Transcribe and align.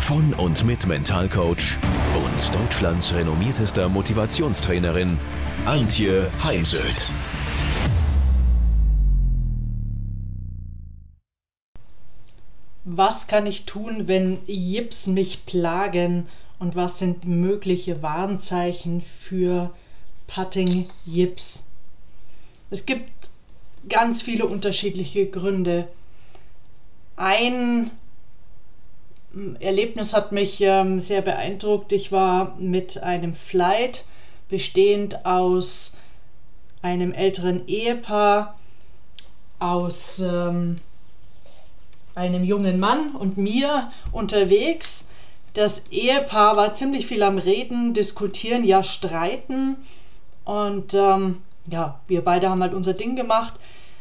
von 0.00 0.34
und 0.34 0.64
mit 0.64 0.86
Mentalcoach 0.86 1.78
und 2.14 2.54
Deutschlands 2.54 3.14
renommiertester 3.14 3.88
Motivationstrainerin 3.88 5.18
Antje 5.66 6.30
Heimsöth. 6.42 7.10
Was 12.84 13.26
kann 13.26 13.46
ich 13.46 13.66
tun, 13.66 14.08
wenn 14.08 14.38
Jips 14.46 15.06
mich 15.06 15.46
plagen 15.46 16.26
und 16.58 16.76
was 16.76 16.98
sind 16.98 17.26
mögliche 17.26 18.02
Warnzeichen 18.02 19.00
für 19.00 19.70
Putting 20.26 20.86
Jips? 21.06 21.66
Es 22.70 22.86
gibt 22.86 23.10
ganz 23.88 24.22
viele 24.22 24.46
unterschiedliche 24.46 25.26
Gründe. 25.26 25.88
Ein 27.16 27.90
Erlebnis 29.60 30.12
hat 30.12 30.32
mich 30.32 30.60
ähm, 30.60 31.00
sehr 31.00 31.22
beeindruckt. 31.22 31.92
Ich 31.92 32.10
war 32.10 32.56
mit 32.58 33.02
einem 33.02 33.34
Flight 33.34 34.04
bestehend 34.48 35.24
aus 35.24 35.96
einem 36.82 37.12
älteren 37.12 37.68
Ehepaar, 37.68 38.58
aus 39.58 40.20
ähm, 40.20 40.76
einem 42.14 42.42
jungen 42.42 42.80
Mann 42.80 43.12
und 43.12 43.36
mir 43.36 43.92
unterwegs. 44.10 45.06
Das 45.54 45.86
Ehepaar 45.90 46.56
war 46.56 46.74
ziemlich 46.74 47.06
viel 47.06 47.22
am 47.22 47.38
Reden, 47.38 47.94
diskutieren, 47.94 48.64
ja 48.64 48.82
streiten. 48.82 49.76
Und 50.44 50.94
ähm, 50.94 51.42
ja, 51.70 52.00
wir 52.08 52.22
beide 52.22 52.50
haben 52.50 52.62
halt 52.62 52.74
unser 52.74 52.94
Ding 52.94 53.14
gemacht. 53.14 53.54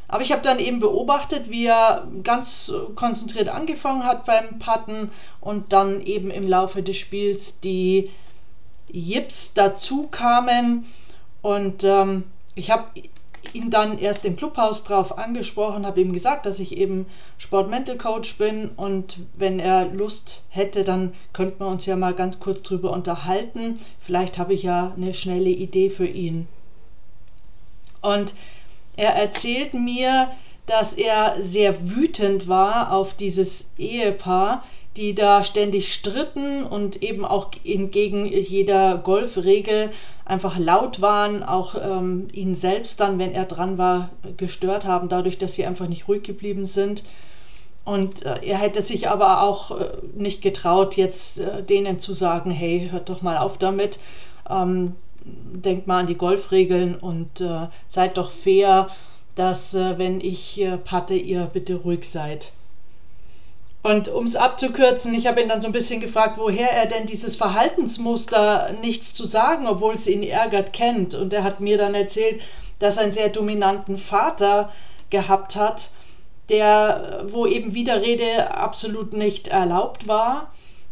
Aber 0.09 0.23
ich 0.23 0.31
habe 0.31 0.41
dann 0.41 0.59
eben 0.59 0.79
beobachtet, 0.79 1.49
wie 1.49 1.67
er 1.67 2.07
ganz 2.23 2.73
konzentriert 2.95 3.47
angefangen 3.47 4.05
hat 4.05 4.25
beim 4.25 4.57
Patten 4.57 5.11
und 5.39 5.71
dann 5.71 6.01
eben 6.01 6.31
im 6.31 6.47
Laufe 6.47 6.81
des 6.81 6.97
Spiels 6.97 7.59
die 7.59 8.09
Jips 8.91 9.53
dazu 9.53 10.07
kamen. 10.07 10.85
Und 11.43 11.83
ähm, 11.83 12.23
ich 12.55 12.71
habe 12.71 12.85
ihn 13.53 13.69
dann 13.69 13.99
erst 13.99 14.25
im 14.25 14.35
Clubhaus 14.35 14.83
drauf 14.83 15.17
angesprochen, 15.17 15.85
habe 15.85 16.01
ihm 16.01 16.11
gesagt, 16.11 16.47
dass 16.47 16.59
ich 16.59 16.75
eben 16.75 17.05
Sportmental 17.37 17.97
Coach 17.97 18.37
bin 18.37 18.69
und 18.75 19.19
wenn 19.37 19.59
er 19.59 19.85
Lust 19.85 20.45
hätte, 20.49 20.83
dann 20.83 21.13
könnten 21.33 21.59
wir 21.59 21.67
uns 21.67 21.85
ja 21.85 21.95
mal 21.95 22.13
ganz 22.13 22.39
kurz 22.39 22.63
drüber 22.63 22.91
unterhalten. 22.91 23.79
Vielleicht 23.99 24.37
habe 24.39 24.53
ich 24.55 24.63
ja 24.63 24.93
eine 24.95 25.13
schnelle 25.13 25.49
Idee 25.49 25.89
für 25.91 26.07
ihn. 26.07 26.47
Und 28.01 28.33
er 28.99 29.15
erzählt 29.15 29.73
mir, 29.73 30.29
dass 30.65 30.93
er 30.93 31.37
sehr 31.39 31.95
wütend 31.95 32.49
war 32.49 32.91
auf 32.91 33.13
dieses 33.13 33.71
Ehepaar, 33.77 34.63
die 34.97 35.15
da 35.15 35.41
ständig 35.41 35.93
stritten 35.93 36.65
und 36.65 37.01
eben 37.01 37.23
auch 37.23 37.51
entgegen 37.63 38.25
jeder 38.25 38.97
Golfregel 38.97 39.91
einfach 40.25 40.59
laut 40.59 40.99
waren, 40.99 41.43
auch 41.43 41.75
ähm, 41.75 42.27
ihn 42.33 42.55
selbst 42.55 42.99
dann, 42.99 43.19
wenn 43.19 43.31
er 43.31 43.45
dran 43.45 43.77
war, 43.77 44.09
gestört 44.35 44.85
haben, 44.85 45.07
dadurch, 45.07 45.37
dass 45.37 45.55
sie 45.55 45.65
einfach 45.65 45.87
nicht 45.87 46.09
ruhig 46.09 46.23
geblieben 46.23 46.67
sind. 46.67 47.03
Und 47.85 48.25
äh, 48.25 48.39
er 48.43 48.57
hätte 48.57 48.81
sich 48.81 49.07
aber 49.07 49.41
auch 49.43 49.79
äh, 49.79 49.91
nicht 50.13 50.41
getraut, 50.41 50.97
jetzt 50.97 51.39
äh, 51.39 51.63
denen 51.63 51.99
zu 51.99 52.13
sagen, 52.13 52.51
hey, 52.51 52.89
hört 52.91 53.07
doch 53.07 53.21
mal 53.21 53.37
auf 53.37 53.57
damit. 53.57 53.99
Ähm, 54.49 54.95
denkt 55.53 55.87
mal 55.87 55.99
an 55.99 56.07
die 56.07 56.17
Golfregeln 56.17 56.95
und 56.95 57.41
äh, 57.41 57.67
seid 57.87 58.17
doch 58.17 58.31
fair, 58.31 58.89
dass 59.35 59.73
äh, 59.73 59.97
wenn 59.97 60.21
ich 60.21 60.59
äh, 60.61 60.77
patte, 60.77 61.15
ihr 61.15 61.49
bitte 61.51 61.75
ruhig 61.75 62.09
seid. 62.09 62.51
Und 63.81 64.09
um 64.09 64.25
es 64.25 64.35
abzukürzen, 64.35 65.13
ich 65.13 65.25
habe 65.25 65.41
ihn 65.41 65.47
dann 65.47 65.61
so 65.61 65.67
ein 65.67 65.73
bisschen 65.73 66.01
gefragt, 66.01 66.37
woher 66.37 66.69
er 66.71 66.85
denn 66.85 67.05
dieses 67.05 67.37
Verhaltensmuster 67.37 68.73
nichts 68.81 69.13
zu 69.13 69.25
sagen, 69.25 69.67
obwohl 69.67 69.93
es 69.93 70.07
ihn 70.07 70.23
ärgert, 70.23 70.73
kennt. 70.73 71.15
Und 71.15 71.31
er 71.31 71.45
hat 71.45 71.61
mir 71.61 71.77
dann 71.77 71.95
erzählt, 71.95 72.41
dass 72.79 72.97
er 72.97 73.03
einen 73.03 73.13
sehr 73.13 73.29
dominanten 73.29 73.97
Vater 73.97 74.73
gehabt 75.09 75.55
hat, 75.55 75.91
der, 76.49 77.23
wo 77.27 77.45
eben 77.45 77.73
Widerrede 77.73 78.51
absolut 78.51 79.13
nicht 79.13 79.47
erlaubt 79.47 80.07
war 80.07 80.51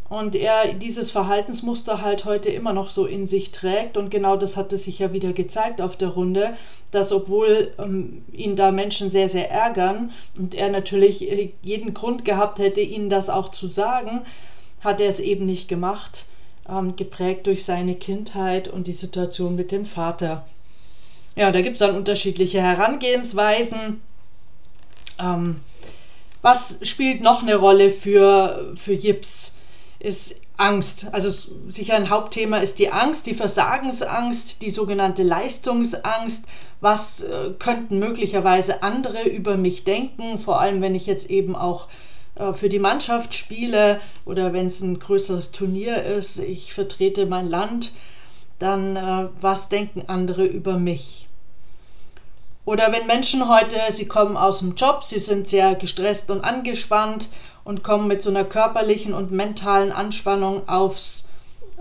und 0.09 0.35
er 0.35 0.73
dieses 0.73 1.11
Verhaltensmuster 1.11 2.01
halt 2.01 2.23
heute 2.23 2.49
immer 2.49 2.71
noch 2.71 2.89
so 2.89 3.05
in 3.05 3.27
sich 3.27 3.51
trägt. 3.51 3.97
Und 3.97 4.09
genau 4.09 4.37
das 4.37 4.55
hat 4.55 4.71
es 4.71 4.85
sich 4.85 4.99
ja 4.99 5.11
wieder 5.11 5.33
gezeigt 5.33 5.81
auf 5.81 5.97
der 5.97 6.09
Runde, 6.09 6.53
dass 6.91 7.11
obwohl 7.11 7.73
ähm, 7.77 8.23
ihn 8.31 8.55
da 8.55 8.71
Menschen 8.71 9.11
sehr, 9.11 9.27
sehr 9.27 9.51
ärgern 9.51 10.11
und 10.37 10.55
er 10.55 10.69
natürlich 10.69 11.29
äh, 11.29 11.51
jeden 11.61 11.93
Grund 11.93 12.23
gehabt 12.23 12.59
hätte, 12.59 12.79
ihnen 12.79 13.09
das 13.09 13.29
auch 13.29 13.49
zu 13.49 13.67
sagen, 13.67 14.21
hat 14.81 15.01
er 15.01 15.09
es 15.09 15.19
eben 15.19 15.45
nicht 15.45 15.67
gemacht, 15.67 16.25
ähm, 16.69 16.95
geprägt 16.95 17.47
durch 17.47 17.65
seine 17.65 17.95
Kindheit 17.95 18.69
und 18.69 18.87
die 18.87 18.93
Situation 18.93 19.55
mit 19.55 19.73
dem 19.73 19.85
Vater. 19.85 20.45
Ja, 21.35 21.51
da 21.51 21.61
gibt 21.61 21.73
es 21.73 21.79
dann 21.79 21.97
unterschiedliche 21.97 22.61
Herangehensweisen. 22.61 24.01
Ähm, 25.19 25.57
was 26.41 26.79
spielt 26.83 27.21
noch 27.21 27.41
eine 27.41 27.57
Rolle 27.57 27.91
für, 27.91 28.71
für 28.75 28.93
Jips? 28.93 29.56
Ist 29.99 30.35
Angst. 30.57 31.07
Also 31.11 31.51
sicher 31.69 31.95
ein 31.95 32.09
Hauptthema 32.09 32.57
ist 32.57 32.79
die 32.79 32.91
Angst, 32.91 33.27
die 33.27 33.33
Versagensangst, 33.33 34.61
die 34.61 34.69
sogenannte 34.69 35.23
Leistungsangst. 35.23 36.45
Was 36.81 37.23
äh, 37.23 37.51
könnten 37.57 37.99
möglicherweise 37.99 38.83
andere 38.83 39.27
über 39.27 39.57
mich 39.57 39.83
denken, 39.83 40.37
vor 40.37 40.59
allem 40.59 40.81
wenn 40.81 40.95
ich 40.95 41.05
jetzt 41.05 41.29
eben 41.29 41.55
auch 41.55 41.87
äh, 42.35 42.53
für 42.53 42.69
die 42.69 42.79
Mannschaft 42.79 43.33
spiele 43.33 43.99
oder 44.25 44.53
wenn 44.53 44.67
es 44.67 44.81
ein 44.81 44.99
größeres 44.99 45.51
Turnier 45.51 46.03
ist, 46.03 46.39
ich 46.39 46.73
vertrete 46.73 47.25
mein 47.25 47.49
Land, 47.49 47.93
dann 48.59 48.95
äh, 48.95 49.29
was 49.41 49.69
denken 49.69 50.03
andere 50.07 50.45
über 50.45 50.77
mich? 50.77 51.27
Oder 52.67 52.91
wenn 52.91 53.07
Menschen 53.07 53.47
heute, 53.47 53.77
sie 53.91 54.09
kommen 54.09 54.35
aus 54.35 54.59
dem 54.59 54.75
Job, 54.75 55.05
sie 55.05 55.19
sind 55.19 55.47
sehr 55.47 55.75
gestresst 55.75 56.29
und 56.29 56.41
angespannt 56.41 57.29
und 57.63 57.81
kommen 57.81 58.09
mit 58.09 58.21
so 58.21 58.29
einer 58.29 58.43
körperlichen 58.43 59.13
und 59.13 59.31
mentalen 59.31 59.93
Anspannung 59.93 60.67
aufs 60.67 61.29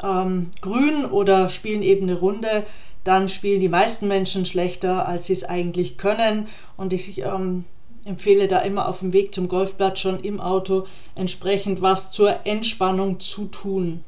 ähm, 0.00 0.52
Grün 0.60 1.04
oder 1.04 1.48
spielen 1.48 1.82
eben 1.82 2.08
eine 2.08 2.20
Runde, 2.20 2.64
dann 3.02 3.28
spielen 3.28 3.58
die 3.58 3.68
meisten 3.68 4.06
Menschen 4.06 4.46
schlechter, 4.46 5.08
als 5.08 5.26
sie 5.26 5.32
es 5.32 5.42
eigentlich 5.42 5.98
können. 5.98 6.46
Und 6.76 6.92
ich 6.92 7.18
ähm, 7.18 7.64
empfehle 8.04 8.46
da 8.46 8.60
immer 8.60 8.86
auf 8.86 9.00
dem 9.00 9.12
Weg 9.12 9.34
zum 9.34 9.48
Golfplatz 9.48 9.98
schon 9.98 10.20
im 10.20 10.40
Auto 10.40 10.86
entsprechend 11.16 11.82
was 11.82 12.12
zur 12.12 12.46
Entspannung 12.46 13.18
zu 13.18 13.46
tun. 13.46 14.04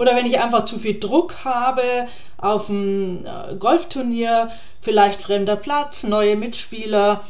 Oder 0.00 0.16
wenn 0.16 0.24
ich 0.24 0.40
einfach 0.40 0.64
zu 0.64 0.78
viel 0.78 0.98
Druck 0.98 1.44
habe 1.44 1.82
auf 2.38 2.70
einem 2.70 3.26
äh, 3.26 3.54
Golfturnier, 3.56 4.50
vielleicht 4.80 5.20
fremder 5.20 5.56
Platz, 5.56 6.04
neue 6.04 6.36
Mitspieler 6.36 7.22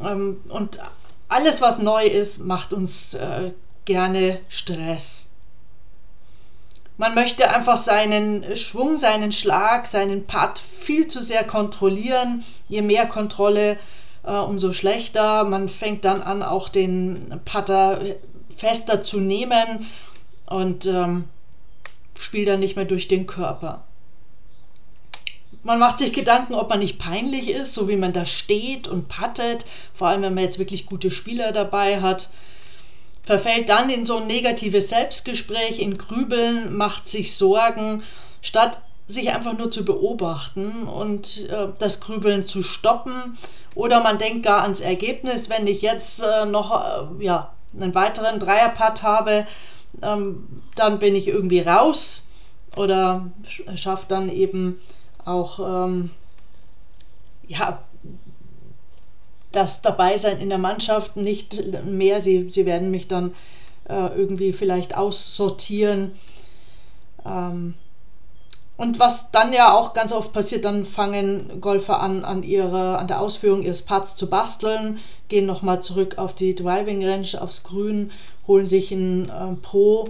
ähm, 0.00 0.40
und 0.48 0.78
alles, 1.26 1.60
was 1.60 1.80
neu 1.80 2.06
ist, 2.06 2.38
macht 2.44 2.72
uns 2.72 3.14
äh, 3.14 3.50
gerne 3.86 4.38
Stress. 4.48 5.32
Man 6.96 7.16
möchte 7.16 7.50
einfach 7.50 7.76
seinen 7.76 8.54
Schwung, 8.56 8.98
seinen 8.98 9.32
Schlag, 9.32 9.88
seinen 9.88 10.24
Putt 10.24 10.60
viel 10.60 11.08
zu 11.08 11.20
sehr 11.20 11.42
kontrollieren. 11.42 12.44
Je 12.68 12.82
mehr 12.82 13.06
Kontrolle, 13.06 13.78
äh, 14.22 14.30
umso 14.30 14.72
schlechter. 14.72 15.42
Man 15.42 15.68
fängt 15.68 16.04
dann 16.04 16.22
an, 16.22 16.44
auch 16.44 16.68
den 16.68 17.40
Putter 17.44 18.00
fester 18.56 19.02
zu 19.02 19.18
nehmen 19.18 19.88
und 20.46 20.86
ähm, 20.86 21.24
spielt 22.18 22.48
dann 22.48 22.60
nicht 22.60 22.76
mehr 22.76 22.84
durch 22.84 23.08
den 23.08 23.26
Körper. 23.26 23.84
Man 25.64 25.78
macht 25.78 25.98
sich 25.98 26.12
Gedanken, 26.12 26.54
ob 26.54 26.68
man 26.70 26.80
nicht 26.80 26.98
peinlich 26.98 27.48
ist, 27.48 27.74
so 27.74 27.86
wie 27.86 27.96
man 27.96 28.12
da 28.12 28.26
steht 28.26 28.88
und 28.88 29.08
pattet, 29.08 29.64
vor 29.94 30.08
allem 30.08 30.22
wenn 30.22 30.34
man 30.34 30.44
jetzt 30.44 30.58
wirklich 30.58 30.86
gute 30.86 31.10
Spieler 31.10 31.52
dabei 31.52 32.00
hat. 32.00 32.30
Verfällt 33.22 33.68
dann 33.68 33.88
in 33.88 34.04
so 34.04 34.16
ein 34.16 34.26
negatives 34.26 34.88
Selbstgespräch, 34.88 35.78
in 35.78 35.96
Grübeln, 35.96 36.76
macht 36.76 37.08
sich 37.08 37.36
Sorgen, 37.36 38.02
statt 38.40 38.78
sich 39.06 39.30
einfach 39.30 39.56
nur 39.56 39.70
zu 39.70 39.84
beobachten 39.84 40.88
und 40.88 41.48
äh, 41.48 41.68
das 41.78 42.00
Grübeln 42.00 42.42
zu 42.42 42.62
stoppen. 42.62 43.38
Oder 43.74 44.02
man 44.02 44.18
denkt 44.18 44.44
gar 44.44 44.62
ans 44.62 44.80
Ergebnis, 44.80 45.48
wenn 45.48 45.66
ich 45.66 45.82
jetzt 45.82 46.22
äh, 46.22 46.44
noch 46.44 47.20
äh, 47.20 47.24
ja, 47.24 47.52
einen 47.78 47.94
weiteren 47.94 48.38
Dreierpart 48.38 49.02
habe, 49.02 49.46
ähm, 50.00 50.62
dann 50.74 50.98
bin 50.98 51.14
ich 51.14 51.28
irgendwie 51.28 51.60
raus 51.60 52.26
oder 52.76 53.30
schafft 53.74 54.10
dann 54.10 54.28
eben 54.28 54.80
auch 55.24 55.86
ähm, 55.86 56.10
ja, 57.46 57.82
das 59.52 59.82
Dabeisein 59.82 60.40
in 60.40 60.48
der 60.48 60.58
Mannschaft 60.58 61.16
nicht 61.16 61.84
mehr. 61.84 62.20
Sie, 62.20 62.50
sie 62.50 62.64
werden 62.66 62.90
mich 62.90 63.08
dann 63.08 63.34
äh, 63.88 64.08
irgendwie 64.16 64.52
vielleicht 64.52 64.96
aussortieren. 64.96 66.12
Ähm, 67.24 67.74
und 68.82 68.98
was 68.98 69.30
dann 69.30 69.52
ja 69.52 69.72
auch 69.72 69.92
ganz 69.92 70.12
oft 70.12 70.32
passiert, 70.32 70.64
dann 70.64 70.84
fangen 70.84 71.60
Golfer 71.60 72.00
an, 72.00 72.24
an, 72.24 72.42
ihre, 72.42 72.98
an 72.98 73.06
der 73.06 73.20
Ausführung 73.20 73.62
ihres 73.62 73.82
Putts 73.82 74.16
zu 74.16 74.28
basteln, 74.28 74.98
gehen 75.28 75.46
nochmal 75.46 75.80
zurück 75.80 76.18
auf 76.18 76.34
die 76.34 76.56
Driving 76.56 77.06
Range, 77.06 77.40
aufs 77.40 77.62
Grün, 77.62 78.10
holen 78.48 78.66
sich 78.66 78.90
einen 78.90 79.28
äh, 79.28 79.54
Pro 79.62 80.08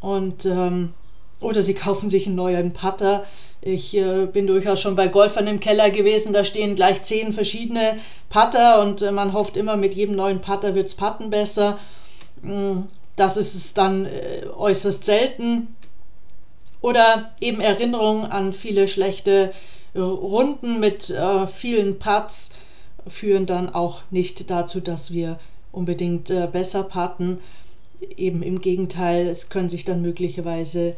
und 0.00 0.46
ähm, 0.46 0.94
oder 1.40 1.62
sie 1.62 1.74
kaufen 1.74 2.10
sich 2.10 2.28
einen 2.28 2.36
neuen 2.36 2.72
Putter. 2.72 3.24
Ich 3.60 3.96
äh, 3.96 4.26
bin 4.26 4.46
durchaus 4.46 4.80
schon 4.80 4.94
bei 4.94 5.08
Golfern 5.08 5.48
im 5.48 5.58
Keller 5.58 5.90
gewesen, 5.90 6.32
da 6.32 6.44
stehen 6.44 6.76
gleich 6.76 7.02
zehn 7.02 7.32
verschiedene 7.32 7.96
Putter 8.30 8.82
und 8.82 9.02
äh, 9.02 9.10
man 9.10 9.32
hofft 9.32 9.56
immer, 9.56 9.76
mit 9.76 9.94
jedem 9.94 10.14
neuen 10.14 10.40
Putter 10.40 10.76
wird 10.76 10.86
es 10.86 10.94
Putten 10.94 11.30
besser. 11.30 11.76
Mm, 12.42 12.82
das 13.16 13.36
ist 13.36 13.56
es 13.56 13.74
dann 13.74 14.06
äh, 14.06 14.46
äußerst 14.56 15.04
selten. 15.04 15.74
Oder 16.82 17.32
eben 17.40 17.60
Erinnerungen 17.60 18.26
an 18.30 18.52
viele 18.52 18.88
schlechte 18.88 19.52
Runden 19.94 20.80
mit 20.80 21.10
äh, 21.10 21.46
vielen 21.46 21.98
Putts 21.98 22.50
führen 23.06 23.46
dann 23.46 23.74
auch 23.74 24.02
nicht 24.10 24.50
dazu, 24.50 24.80
dass 24.80 25.12
wir 25.12 25.38
unbedingt 25.70 26.30
äh, 26.30 26.48
besser 26.50 26.82
putten. 26.82 27.38
Eben 28.16 28.42
im 28.42 28.60
Gegenteil, 28.60 29.28
es 29.28 29.48
können 29.48 29.68
sich 29.68 29.84
dann 29.84 30.02
möglicherweise 30.02 30.96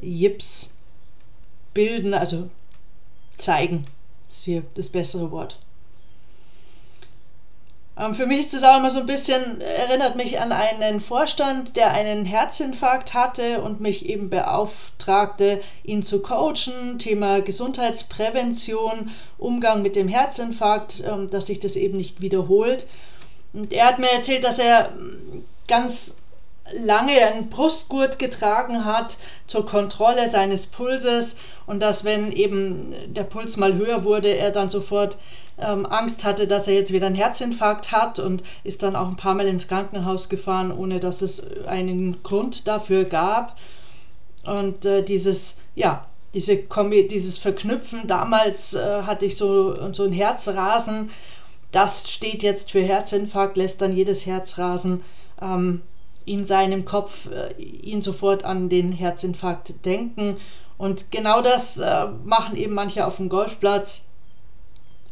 Jips 0.00 0.74
bilden, 1.74 2.14
also 2.14 2.48
zeigen, 3.36 3.84
ist 4.30 4.44
hier 4.44 4.62
das 4.74 4.88
bessere 4.88 5.30
Wort. 5.30 5.58
Ähm, 7.98 8.14
für 8.14 8.26
mich 8.26 8.40
ist 8.40 8.54
das 8.54 8.62
auch 8.62 8.76
immer 8.76 8.90
so 8.90 9.00
ein 9.00 9.06
bisschen, 9.06 9.60
erinnert 9.60 10.16
mich 10.16 10.38
an 10.38 10.52
einen 10.52 11.00
Vorstand, 11.00 11.76
der 11.76 11.92
einen 11.92 12.24
Herzinfarkt 12.24 13.14
hatte 13.14 13.62
und 13.62 13.80
mich 13.80 14.06
eben 14.06 14.28
beauftragte, 14.28 15.60
ihn 15.82 16.02
zu 16.02 16.20
coachen. 16.20 16.98
Thema 16.98 17.40
Gesundheitsprävention, 17.40 19.10
Umgang 19.38 19.82
mit 19.82 19.96
dem 19.96 20.08
Herzinfarkt, 20.08 21.02
ähm, 21.06 21.30
dass 21.30 21.46
sich 21.46 21.60
das 21.60 21.76
eben 21.76 21.96
nicht 21.96 22.20
wiederholt. 22.20 22.86
Und 23.52 23.72
er 23.72 23.86
hat 23.86 23.98
mir 23.98 24.10
erzählt, 24.10 24.44
dass 24.44 24.58
er 24.58 24.92
ganz 25.66 26.16
lange 26.72 27.12
einen 27.24 27.48
Brustgurt 27.48 28.18
getragen 28.18 28.84
hat 28.84 29.16
zur 29.46 29.64
Kontrolle 29.64 30.26
seines 30.28 30.66
Pulses 30.66 31.36
und 31.66 31.80
dass 31.80 32.04
wenn 32.04 32.32
eben 32.32 32.92
der 33.06 33.22
Puls 33.22 33.56
mal 33.56 33.74
höher 33.74 34.04
wurde, 34.04 34.28
er 34.36 34.50
dann 34.50 34.68
sofort 34.68 35.16
ähm, 35.58 35.86
Angst 35.86 36.24
hatte, 36.24 36.46
dass 36.46 36.68
er 36.68 36.74
jetzt 36.74 36.92
wieder 36.92 37.06
einen 37.06 37.14
Herzinfarkt 37.14 37.92
hat 37.92 38.18
und 38.18 38.42
ist 38.64 38.82
dann 38.82 38.96
auch 38.96 39.08
ein 39.08 39.16
paar 39.16 39.34
Mal 39.34 39.46
ins 39.46 39.68
Krankenhaus 39.68 40.28
gefahren, 40.28 40.70
ohne 40.70 41.00
dass 41.00 41.22
es 41.22 41.42
einen 41.66 42.22
Grund 42.22 42.66
dafür 42.66 43.04
gab. 43.04 43.56
Und 44.44 44.84
äh, 44.84 45.02
dieses, 45.02 45.58
ja, 45.74 46.06
diese 46.34 46.62
Kombi, 46.62 47.08
dieses 47.08 47.38
Verknüpfen, 47.38 48.06
damals 48.06 48.74
äh, 48.74 49.02
hatte 49.02 49.26
ich 49.26 49.36
so, 49.36 49.92
so 49.92 50.04
ein 50.04 50.12
Herzrasen, 50.12 51.10
das 51.72 52.10
steht 52.10 52.42
jetzt 52.42 52.70
für 52.70 52.80
Herzinfarkt, 52.80 53.56
lässt 53.56 53.82
dann 53.82 53.96
jedes 53.96 54.26
Herzrasen 54.26 55.02
ähm, 55.40 55.82
in 56.24 56.44
seinem 56.44 56.84
Kopf 56.84 57.30
äh, 57.30 57.52
ihn 57.60 58.02
sofort 58.02 58.44
an 58.44 58.68
den 58.68 58.92
Herzinfarkt 58.92 59.84
denken. 59.84 60.36
Und 60.78 61.10
genau 61.10 61.40
das 61.40 61.78
äh, 61.78 62.06
machen 62.24 62.56
eben 62.56 62.74
manche 62.74 63.06
auf 63.06 63.16
dem 63.16 63.28
Golfplatz. 63.28 64.04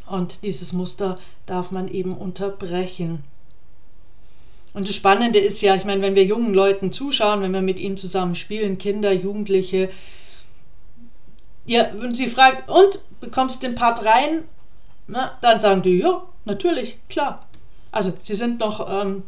Und 0.06 0.42
dieses 0.42 0.72
Muster 0.72 1.18
darf 1.46 1.70
man 1.70 1.88
eben 1.88 2.16
unterbrechen. 2.16 3.24
Und 4.74 4.88
das 4.88 4.96
Spannende 4.96 5.38
ist 5.38 5.62
ja, 5.62 5.76
ich 5.76 5.84
meine, 5.84 6.02
wenn 6.02 6.14
wir 6.14 6.24
jungen 6.24 6.52
Leuten 6.52 6.92
zuschauen, 6.92 7.42
wenn 7.42 7.52
wir 7.52 7.62
mit 7.62 7.78
ihnen 7.78 7.96
zusammen 7.96 8.34
spielen, 8.34 8.78
Kinder, 8.78 9.12
Jugendliche, 9.12 9.90
ja, 11.66 11.90
und 11.92 12.16
sie 12.16 12.26
fragt, 12.26 12.68
und 12.68 12.98
bekommst 13.20 13.62
den 13.62 13.74
Part 13.74 14.04
rein? 14.04 14.44
Na, 15.06 15.38
dann 15.40 15.60
sagen 15.60 15.82
die, 15.82 15.98
ja, 15.98 16.22
natürlich, 16.44 16.98
klar. 17.08 17.46
Also 17.92 18.12
sie 18.18 18.34
sind 18.34 18.60
noch 18.60 18.86
ähm, 18.90 19.22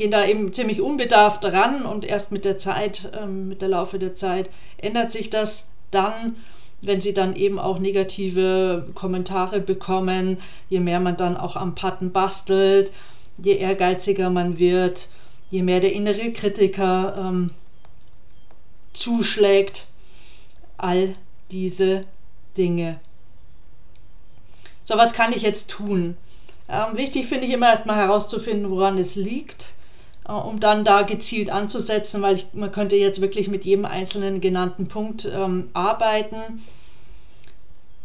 gehen 0.00 0.10
da 0.10 0.24
eben 0.24 0.50
ziemlich 0.54 0.80
unbedarft 0.80 1.44
ran 1.44 1.82
und 1.82 2.06
erst 2.06 2.32
mit 2.32 2.46
der 2.46 2.56
Zeit, 2.56 3.12
ähm, 3.14 3.48
mit 3.48 3.60
der 3.60 3.68
Laufe 3.68 3.98
der 3.98 4.14
Zeit 4.14 4.48
ändert 4.78 5.12
sich 5.12 5.28
das 5.28 5.68
dann, 5.90 6.36
wenn 6.82 7.00
sie 7.00 7.14
dann 7.14 7.36
eben 7.36 7.58
auch 7.58 7.78
negative 7.78 8.86
Kommentare 8.94 9.60
bekommen, 9.60 10.38
je 10.68 10.80
mehr 10.80 11.00
man 11.00 11.16
dann 11.16 11.36
auch 11.36 11.56
am 11.56 11.74
Patten 11.74 12.12
bastelt, 12.12 12.92
je 13.38 13.56
ehrgeiziger 13.56 14.30
man 14.30 14.58
wird, 14.58 15.08
je 15.50 15.62
mehr 15.62 15.80
der 15.80 15.92
innere 15.92 16.32
Kritiker 16.32 17.14
ähm, 17.18 17.50
zuschlägt, 18.92 19.86
all 20.76 21.14
diese 21.50 22.04
Dinge. 22.56 23.00
So, 24.84 24.96
was 24.96 25.12
kann 25.12 25.32
ich 25.32 25.42
jetzt 25.42 25.70
tun? 25.70 26.16
Ähm, 26.68 26.96
wichtig 26.96 27.26
finde 27.26 27.46
ich 27.46 27.52
immer 27.52 27.68
erstmal 27.68 27.96
herauszufinden, 27.96 28.70
woran 28.70 28.98
es 28.98 29.16
liegt. 29.16 29.74
Äh, 30.30 30.32
um 30.32 30.60
dann 30.60 30.84
da 30.84 31.02
gezielt 31.02 31.50
anzusetzen, 31.50 32.22
weil 32.22 32.36
ich, 32.36 32.46
man 32.52 32.70
könnte 32.70 32.96
jetzt 32.96 33.20
wirklich 33.20 33.48
mit 33.48 33.64
jedem 33.64 33.84
einzelnen 33.84 34.40
genannten 34.40 34.86
Punkt 34.86 35.24
ähm, 35.24 35.70
arbeiten. 35.72 36.64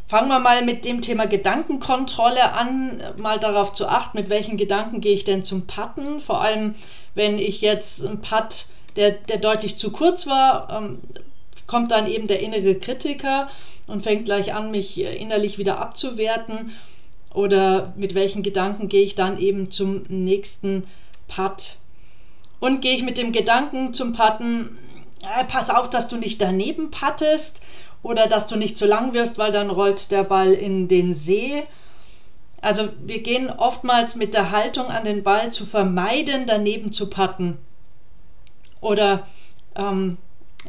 Fangen 0.07 0.29
wir 0.29 0.39
mal 0.39 0.63
mit 0.63 0.85
dem 0.85 1.01
Thema 1.01 1.25
Gedankenkontrolle 1.25 2.51
an, 2.51 3.01
mal 3.17 3.39
darauf 3.39 3.73
zu 3.73 3.87
achten, 3.87 4.17
mit 4.17 4.29
welchen 4.29 4.55
Gedanken 4.57 5.01
gehe 5.01 5.13
ich 5.13 5.23
denn 5.23 5.43
zum 5.43 5.65
Patten. 5.65 6.19
Vor 6.19 6.41
allem, 6.41 6.75
wenn 7.15 7.39
ich 7.39 7.61
jetzt 7.61 8.05
einen 8.05 8.21
Putt, 8.21 8.67
der, 8.95 9.11
der 9.11 9.37
deutlich 9.37 9.77
zu 9.77 9.91
kurz 9.91 10.27
war, 10.27 10.69
ähm, 10.69 10.99
kommt 11.67 11.91
dann 11.91 12.07
eben 12.07 12.27
der 12.27 12.39
innere 12.39 12.75
Kritiker 12.75 13.49
und 13.87 14.03
fängt 14.03 14.25
gleich 14.25 14.53
an, 14.53 14.69
mich 14.71 14.99
innerlich 14.99 15.57
wieder 15.57 15.79
abzuwerten. 15.79 16.71
Oder 17.33 17.93
mit 17.97 18.15
welchen 18.15 18.43
Gedanken 18.43 18.87
gehe 18.87 19.03
ich 19.03 19.15
dann 19.15 19.37
eben 19.39 19.69
zum 19.69 20.03
nächsten 20.07 20.83
Putt. 21.27 21.77
Und 22.65 22.81
gehe 22.81 22.95
ich 22.95 23.03
mit 23.03 23.19
dem 23.19 23.31
Gedanken 23.31 23.93
zum 23.93 24.13
Patten, 24.13 24.79
äh, 25.21 25.43
pass 25.43 25.69
auf, 25.69 25.87
dass 25.87 26.07
du 26.07 26.17
nicht 26.17 26.41
daneben 26.41 26.89
pattest 26.89 27.61
oder 28.01 28.25
dass 28.25 28.47
du 28.47 28.55
nicht 28.55 28.75
zu 28.75 28.87
lang 28.87 29.13
wirst, 29.13 29.37
weil 29.37 29.51
dann 29.51 29.69
rollt 29.69 30.09
der 30.09 30.23
Ball 30.23 30.51
in 30.51 30.87
den 30.87 31.13
See. 31.13 31.61
Also 32.61 32.89
wir 33.03 33.21
gehen 33.21 33.51
oftmals 33.51 34.15
mit 34.15 34.33
der 34.33 34.49
Haltung 34.49 34.87
an 34.87 35.05
den 35.05 35.21
Ball 35.21 35.51
zu 35.51 35.63
vermeiden, 35.63 36.47
daneben 36.47 36.91
zu 36.91 37.07
patten. 37.07 37.59
Oder 38.81 39.27
ähm, 39.75 40.17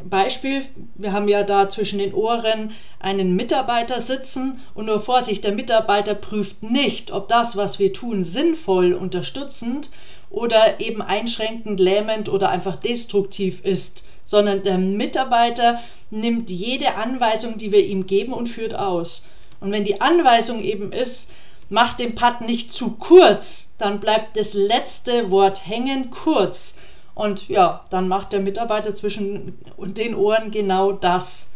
Beispiel, 0.04 0.64
wir 0.96 1.12
haben 1.12 1.28
ja 1.28 1.44
da 1.44 1.70
zwischen 1.70 1.98
den 1.98 2.12
Ohren 2.12 2.72
einen 3.00 3.36
Mitarbeiter 3.36 4.00
sitzen 4.00 4.60
und 4.74 4.84
nur 4.84 5.00
Vorsicht, 5.00 5.44
der 5.44 5.52
Mitarbeiter 5.52 6.14
prüft 6.14 6.62
nicht, 6.62 7.10
ob 7.10 7.28
das, 7.28 7.56
was 7.56 7.78
wir 7.78 7.94
tun, 7.94 8.22
sinnvoll, 8.22 8.92
unterstützend 8.92 9.90
oder 10.30 10.80
eben 10.80 11.02
einschränkend, 11.02 11.80
lähmend 11.80 12.28
oder 12.28 12.50
einfach 12.50 12.76
destruktiv 12.76 13.64
ist, 13.64 14.06
sondern 14.24 14.64
der 14.64 14.78
Mitarbeiter 14.78 15.80
nimmt 16.10 16.50
jede 16.50 16.96
Anweisung, 16.96 17.58
die 17.58 17.72
wir 17.72 17.84
ihm 17.84 18.06
geben 18.06 18.32
und 18.32 18.48
führt 18.48 18.74
aus. 18.74 19.24
Und 19.60 19.72
wenn 19.72 19.84
die 19.84 20.00
Anweisung 20.00 20.62
eben 20.62 20.92
ist, 20.92 21.30
mach 21.68 21.94
den 21.94 22.14
Putt 22.14 22.42
nicht 22.42 22.72
zu 22.72 22.92
kurz, 22.92 23.72
dann 23.78 24.00
bleibt 24.00 24.36
das 24.36 24.54
letzte 24.54 25.30
Wort 25.30 25.66
hängen 25.66 26.10
kurz. 26.10 26.76
Und 27.14 27.48
ja, 27.48 27.82
dann 27.90 28.08
macht 28.08 28.32
der 28.32 28.40
Mitarbeiter 28.40 28.94
zwischen 28.94 29.58
den 29.78 30.14
Ohren 30.14 30.50
genau 30.50 30.92
das. 30.92 31.50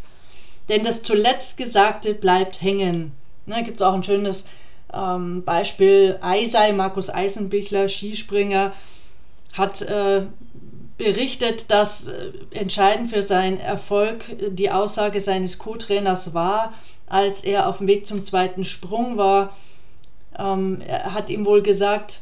Denn 0.68 0.84
das 0.84 1.02
zuletzt 1.02 1.56
Gesagte 1.56 2.14
bleibt 2.14 2.62
hängen. 2.62 3.12
Da 3.46 3.56
ne, 3.56 3.62
gibt 3.64 3.80
es 3.80 3.82
auch 3.82 3.94
ein 3.94 4.02
schönes 4.02 4.46
ähm, 4.92 5.44
Beispiel 5.44 6.18
Eisei, 6.20 6.72
Markus 6.72 7.10
Eisenbichler, 7.10 7.88
Skispringer, 7.88 8.72
hat 9.52 9.82
äh, 9.82 10.26
berichtet, 10.98 11.70
dass 11.70 12.08
äh, 12.08 12.32
entscheidend 12.50 13.10
für 13.10 13.22
seinen 13.22 13.58
Erfolg 13.58 14.24
die 14.50 14.70
Aussage 14.70 15.20
seines 15.20 15.58
Co-Trainers 15.58 16.34
war, 16.34 16.74
als 17.06 17.42
er 17.42 17.68
auf 17.68 17.78
dem 17.78 17.86
Weg 17.86 18.06
zum 18.06 18.24
zweiten 18.24 18.64
Sprung 18.64 19.16
war. 19.16 19.56
Ähm, 20.38 20.80
er 20.86 21.14
hat 21.14 21.30
ihm 21.30 21.46
wohl 21.46 21.62
gesagt, 21.62 22.20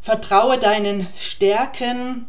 vertraue 0.00 0.58
deinen 0.58 1.06
Stärken, 1.16 2.26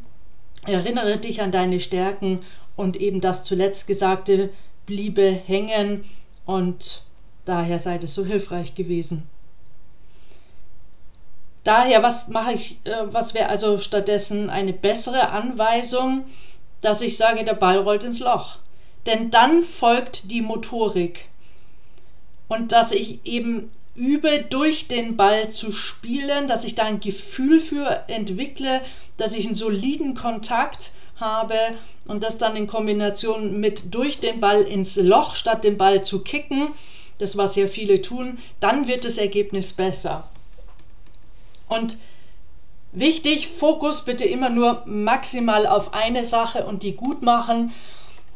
erinnere 0.66 1.18
dich 1.18 1.42
an 1.42 1.52
deine 1.52 1.80
Stärken 1.80 2.42
und 2.76 2.98
eben 2.98 3.22
das 3.22 3.44
zuletzt 3.44 3.88
Gesagte 3.88 4.50
bliebe 4.86 5.30
hängen 5.30 6.04
und 6.46 7.04
Daher 7.52 7.80
sei 7.80 7.98
das 7.98 8.14
so 8.14 8.24
hilfreich 8.24 8.76
gewesen. 8.76 9.28
Daher, 11.66 12.02
was 12.02 12.30
mache 12.30 12.54
ich, 12.54 12.78
äh, 12.86 13.04
was 13.08 13.34
wäre 13.34 13.50
also 13.50 13.78
stattdessen 13.78 14.50
eine 14.50 14.72
bessere 14.72 15.32
Anweisung, 15.32 16.24
dass 16.80 17.02
ich 17.02 17.18
sage, 17.18 17.44
der 17.44 17.56
Ball 17.56 17.80
rollt 17.80 18.06
ins 18.06 18.22
Loch. 18.22 18.60
denn 19.06 19.32
dann 19.32 19.66
folgt 19.66 20.32
die 20.32 20.40
Motorik. 20.42 21.28
Und 22.48 22.72
dass 22.72 22.94
ich 22.94 23.20
eben 23.26 23.70
übe, 23.96 24.46
durch 24.50 24.88
den 24.88 25.18
Ball 25.18 25.50
zu 25.50 25.74
spielen, 25.74 26.48
dass 26.48 26.64
ich 26.64 26.76
da 26.76 26.84
ein 26.84 27.02
Gefühl 27.02 27.60
für 27.60 28.06
entwickle, 28.08 28.80
dass 29.18 29.36
ich 29.36 29.46
einen 29.46 29.56
soliden 29.56 30.14
Kontakt 30.14 30.94
habe 31.18 31.58
und 32.08 32.24
das 32.24 32.38
dann 32.38 32.56
in 32.56 32.68
Kombination 32.68 33.60
mit 33.60 33.94
durch 33.94 34.22
den 34.22 34.40
Ball 34.40 34.62
ins 34.62 34.96
Loch 34.96 35.36
statt 35.36 35.66
den 35.66 35.78
Ball 35.78 36.02
zu 36.06 36.24
kicken, 36.24 36.70
das 37.22 37.38
was 37.38 37.54
sehr 37.54 37.68
viele 37.68 38.02
tun, 38.02 38.40
dann 38.60 38.88
wird 38.88 39.06
das 39.06 39.18
Ergebnis 39.18 39.74
besser. 39.74 40.28
Und 41.68 41.98
wichtig, 42.92 43.48
Fokus 43.48 44.04
bitte 44.04 44.26
immer 44.26 44.50
nur 44.50 44.84
maximal 44.86 45.68
auf 45.68 45.94
eine 45.94 46.26
Sache 46.26 46.66
und 46.66 46.84
die 46.84 46.94
gut 46.96 47.22
machen. 47.22 47.74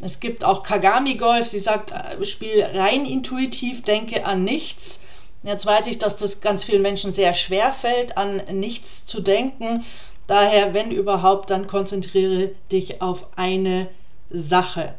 Es 0.01 0.19
gibt 0.19 0.43
auch 0.43 0.63
Kagami 0.63 1.15
Golf, 1.15 1.47
sie 1.47 1.59
sagt, 1.59 1.91
äh, 1.91 2.25
spiel 2.25 2.63
rein 2.63 3.05
intuitiv, 3.05 3.81
denke 3.81 4.25
an 4.25 4.43
nichts. 4.43 5.01
Jetzt 5.43 5.65
weiß 5.65 5.87
ich, 5.87 5.99
dass 5.99 6.17
das 6.17 6.41
ganz 6.41 6.63
vielen 6.63 6.81
Menschen 6.81 7.13
sehr 7.13 7.33
schwer 7.33 7.71
fällt, 7.71 8.17
an 8.17 8.41
nichts 8.51 9.05
zu 9.05 9.21
denken. 9.21 9.85
Daher, 10.27 10.73
wenn 10.73 10.91
überhaupt, 10.91 11.51
dann 11.51 11.67
konzentriere 11.67 12.51
dich 12.71 13.01
auf 13.01 13.27
eine 13.35 13.87
Sache. 14.31 14.95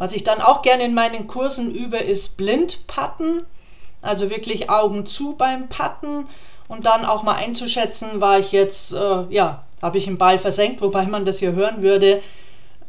Was 0.00 0.14
ich 0.14 0.24
dann 0.24 0.40
auch 0.40 0.62
gerne 0.62 0.84
in 0.84 0.94
meinen 0.94 1.26
Kursen 1.26 1.74
übe, 1.74 1.98
ist 1.98 2.38
Blindpatten. 2.38 3.44
Also 4.00 4.30
wirklich 4.30 4.70
Augen 4.70 5.04
zu 5.04 5.34
beim 5.36 5.68
Patten 5.68 6.26
und 6.68 6.86
dann 6.86 7.04
auch 7.04 7.22
mal 7.22 7.34
einzuschätzen, 7.34 8.18
war 8.18 8.38
ich 8.38 8.50
jetzt, 8.50 8.94
äh, 8.94 9.24
ja, 9.28 9.62
habe 9.82 9.98
ich 9.98 10.06
den 10.06 10.16
Ball 10.16 10.38
versenkt, 10.38 10.80
wobei 10.80 11.04
man 11.04 11.26
das 11.26 11.40
hier 11.40 11.52
hören 11.52 11.82
würde, 11.82 12.22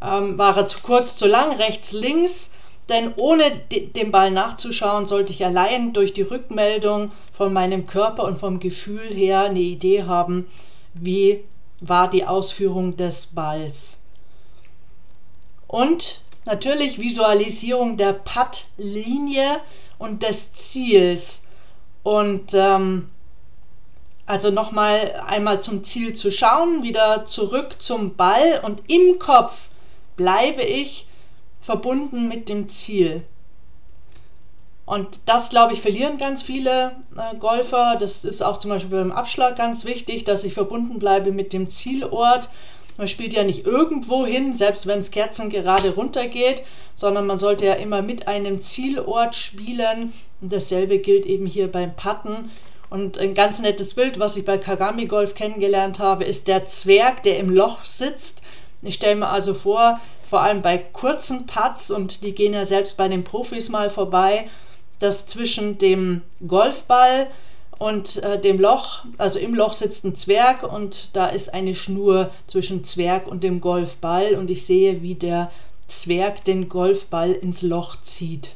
ähm, 0.01 0.37
war 0.37 0.55
er 0.55 0.67
zu 0.67 0.79
kurz, 0.83 1.17
zu 1.17 1.27
lang, 1.27 1.51
rechts, 1.57 1.91
links 1.91 2.51
denn 2.87 3.13
ohne 3.17 3.51
dem 3.71 4.11
Ball 4.11 4.31
nachzuschauen, 4.31 5.05
sollte 5.05 5.33
ich 5.33 5.45
allein 5.45 5.93
durch 5.93 6.13
die 6.13 6.21
Rückmeldung 6.21 7.11
von 7.33 7.51
meinem 7.51 7.87
Körper 7.87 8.23
und 8.23 8.37
vom 8.37 8.59
Gefühl 8.59 9.07
her 9.07 9.41
eine 9.41 9.59
Idee 9.59 10.03
haben, 10.03 10.47
wie 10.93 11.43
war 11.81 12.09
die 12.09 12.25
Ausführung 12.25 12.95
des 12.95 13.27
Balls. 13.27 14.01
Und 15.67 16.21
natürlich 16.45 16.99
Visualisierung 16.99 17.97
der 17.97 18.13
Puttlinie 18.13 19.61
und 19.97 20.23
des 20.23 20.53
Ziels. 20.53 21.45
Und 22.03 22.53
ähm, 22.53 23.09
also 24.25 24.49
nochmal 24.49 25.21
einmal 25.25 25.61
zum 25.61 25.83
Ziel 25.83 26.13
zu 26.13 26.31
schauen, 26.31 26.83
wieder 26.83 27.25
zurück 27.25 27.81
zum 27.81 28.15
Ball 28.15 28.61
und 28.63 28.83
im 28.89 29.19
Kopf 29.19 29.69
bleibe 30.15 30.63
ich 30.63 31.07
verbunden 31.59 32.27
mit 32.27 32.49
dem 32.49 32.69
Ziel. 32.69 33.23
Und 34.85 35.21
das, 35.25 35.49
glaube 35.49 35.73
ich, 35.73 35.81
verlieren 35.81 36.17
ganz 36.17 36.43
viele 36.43 36.97
äh, 37.15 37.35
Golfer. 37.37 37.95
Das 37.97 38.25
ist 38.25 38.41
auch 38.41 38.57
zum 38.57 38.71
Beispiel 38.71 38.97
beim 38.97 39.11
Abschlag 39.11 39.55
ganz 39.55 39.85
wichtig, 39.85 40.25
dass 40.25 40.43
ich 40.43 40.53
verbunden 40.53 40.99
bleibe 40.99 41.31
mit 41.31 41.53
dem 41.53 41.69
Zielort. 41.69 42.49
Man 42.97 43.07
spielt 43.07 43.33
ja 43.33 43.43
nicht 43.43 43.65
irgendwo 43.65 44.25
hin, 44.25 44.53
selbst 44.53 44.85
wenn 44.85 44.99
es 44.99 45.11
Kerzen 45.11 45.49
gerade 45.49 45.95
runtergeht, 45.95 46.63
sondern 46.95 47.25
man 47.25 47.39
sollte 47.39 47.65
ja 47.65 47.73
immer 47.73 48.01
mit 48.01 48.27
einem 48.27 48.61
Zielort 48.61 49.35
spielen. 49.35 50.13
Und 50.41 50.51
dasselbe 50.51 50.99
gilt 50.99 51.25
eben 51.25 51.45
hier 51.45 51.71
beim 51.71 51.95
Patten. 51.95 52.51
Und 52.89 53.17
ein 53.17 53.33
ganz 53.33 53.59
nettes 53.61 53.93
Bild, 53.93 54.19
was 54.19 54.35
ich 54.35 54.43
bei 54.43 54.57
Kagami 54.57 55.05
Golf 55.05 55.33
kennengelernt 55.33 55.99
habe, 55.99 56.25
ist 56.25 56.47
der 56.47 56.65
Zwerg, 56.65 57.23
der 57.23 57.39
im 57.39 57.49
Loch 57.49 57.85
sitzt. 57.85 58.41
Ich 58.81 58.95
stelle 58.95 59.15
mir 59.15 59.29
also 59.29 59.53
vor, 59.53 60.01
vor 60.23 60.41
allem 60.41 60.61
bei 60.61 60.77
kurzen 60.77 61.45
Putts, 61.45 61.91
und 61.91 62.23
die 62.23 62.33
gehen 62.33 62.53
ja 62.53 62.65
selbst 62.65 62.97
bei 62.97 63.07
den 63.07 63.23
Profis 63.23 63.69
mal 63.69 63.89
vorbei, 63.89 64.49
dass 64.99 65.25
zwischen 65.25 65.77
dem 65.77 66.21
Golfball 66.45 67.27
und 67.81 68.21
äh, 68.21 68.39
dem 68.39 68.59
Loch, 68.59 69.05
also 69.17 69.39
im 69.39 69.55
Loch 69.55 69.73
sitzt 69.73 70.05
ein 70.05 70.13
Zwerg 70.13 70.61
und 70.61 71.15
da 71.15 71.25
ist 71.25 71.51
eine 71.51 71.73
Schnur 71.73 72.29
zwischen 72.45 72.83
Zwerg 72.83 73.25
und 73.25 73.43
dem 73.43 73.59
Golfball. 73.59 74.35
Und 74.35 74.51
ich 74.51 74.67
sehe, 74.67 75.01
wie 75.01 75.15
der 75.15 75.49
Zwerg 75.87 76.45
den 76.45 76.69
Golfball 76.69 77.31
ins 77.31 77.63
Loch 77.63 77.99
zieht. 77.99 78.51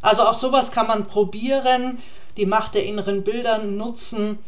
Also 0.00 0.22
auch 0.22 0.32
sowas 0.32 0.72
kann 0.72 0.86
man 0.86 1.06
probieren, 1.06 1.98
die 2.38 2.46
Macht 2.46 2.74
der 2.74 2.86
inneren 2.86 3.22
Bilder 3.22 3.58
nutzen 3.58 4.38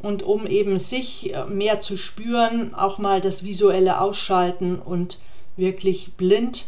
und 0.00 0.22
um 0.22 0.46
eben 0.46 0.78
sich 0.78 1.34
äh, 1.34 1.44
mehr 1.44 1.80
zu 1.80 1.98
spüren, 1.98 2.74
auch 2.74 2.96
mal 2.96 3.20
das 3.20 3.44
visuelle 3.44 4.00
Ausschalten 4.00 4.78
und 4.78 5.18
wirklich 5.58 6.14
blind 6.14 6.64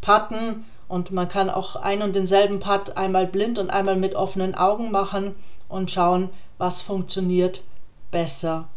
putten 0.00 0.64
und 0.88 1.12
man 1.12 1.28
kann 1.28 1.50
auch 1.50 1.76
ein 1.76 2.02
und 2.02 2.16
denselben 2.16 2.58
Putt 2.58 2.96
einmal 2.96 3.28
blind 3.28 3.60
und 3.60 3.70
einmal 3.70 3.94
mit 3.94 4.16
offenen 4.16 4.56
Augen 4.56 4.90
machen 4.90 5.36
und 5.72 5.90
schauen, 5.90 6.30
was 6.58 6.82
funktioniert 6.82 7.64
besser. 8.10 8.68